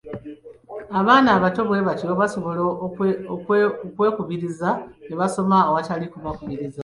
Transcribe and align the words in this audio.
Abaana 0.99 1.29
abato 1.37 1.61
bwe 1.67 1.79
batyo 1.87 2.05
basobola 2.21 2.61
okwekubiriza 3.85 4.69
ne 5.07 5.15
basoma 5.21 5.57
awatali 5.69 6.05
kukubirizibwa. 6.11 6.79